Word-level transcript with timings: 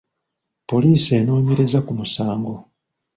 Poliisi 0.69 1.09
enoonyereza 1.21 1.79
ku 1.85 1.91
musango. 1.99 2.53